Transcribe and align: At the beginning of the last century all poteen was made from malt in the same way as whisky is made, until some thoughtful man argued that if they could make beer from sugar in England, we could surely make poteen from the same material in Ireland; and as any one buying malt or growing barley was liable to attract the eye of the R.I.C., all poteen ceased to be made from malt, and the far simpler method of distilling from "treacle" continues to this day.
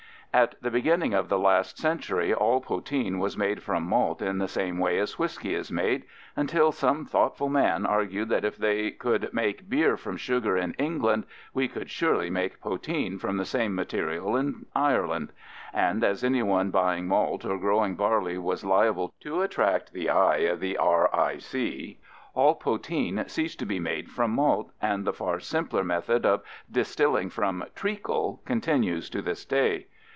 At 0.33 0.55
the 0.61 0.71
beginning 0.71 1.13
of 1.13 1.27
the 1.27 1.37
last 1.37 1.77
century 1.77 2.33
all 2.33 2.61
poteen 2.61 3.19
was 3.19 3.35
made 3.37 3.61
from 3.61 3.83
malt 3.83 4.21
in 4.21 4.37
the 4.37 4.47
same 4.47 4.77
way 4.77 4.97
as 4.97 5.19
whisky 5.19 5.53
is 5.53 5.73
made, 5.73 6.03
until 6.37 6.71
some 6.71 7.03
thoughtful 7.05 7.49
man 7.49 7.85
argued 7.85 8.29
that 8.29 8.45
if 8.45 8.55
they 8.55 8.91
could 8.91 9.29
make 9.33 9.67
beer 9.67 9.97
from 9.97 10.15
sugar 10.15 10.55
in 10.55 10.71
England, 10.75 11.25
we 11.53 11.67
could 11.67 11.89
surely 11.89 12.29
make 12.29 12.61
poteen 12.61 13.19
from 13.19 13.35
the 13.35 13.43
same 13.43 13.75
material 13.75 14.37
in 14.37 14.67
Ireland; 14.73 15.33
and 15.73 16.01
as 16.01 16.23
any 16.23 16.41
one 16.41 16.69
buying 16.71 17.09
malt 17.09 17.43
or 17.43 17.57
growing 17.57 17.95
barley 17.95 18.37
was 18.37 18.63
liable 18.63 19.13
to 19.19 19.41
attract 19.41 19.91
the 19.91 20.09
eye 20.09 20.37
of 20.47 20.61
the 20.61 20.77
R.I.C., 20.77 21.99
all 22.33 22.55
poteen 22.55 23.27
ceased 23.27 23.59
to 23.59 23.65
be 23.65 23.81
made 23.81 24.09
from 24.09 24.31
malt, 24.31 24.71
and 24.81 25.03
the 25.03 25.11
far 25.11 25.41
simpler 25.41 25.83
method 25.83 26.25
of 26.25 26.41
distilling 26.71 27.29
from 27.29 27.65
"treacle" 27.75 28.41
continues 28.45 29.09
to 29.09 29.21
this 29.21 29.43
day. 29.43 29.87